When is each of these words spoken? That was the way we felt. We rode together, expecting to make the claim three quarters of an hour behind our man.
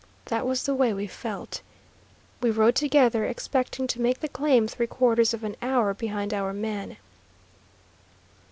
That 0.25 0.47
was 0.47 0.63
the 0.63 0.73
way 0.73 0.95
we 0.95 1.05
felt. 1.05 1.61
We 2.41 2.49
rode 2.49 2.73
together, 2.73 3.23
expecting 3.25 3.85
to 3.85 4.01
make 4.01 4.19
the 4.19 4.27
claim 4.27 4.67
three 4.67 4.87
quarters 4.87 5.31
of 5.31 5.43
an 5.43 5.55
hour 5.61 5.93
behind 5.93 6.33
our 6.33 6.53
man. 6.53 6.97